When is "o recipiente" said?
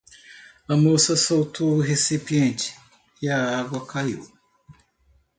1.75-2.75